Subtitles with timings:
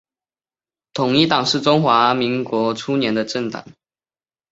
[0.93, 3.63] 统一党是中华民国初年的政党。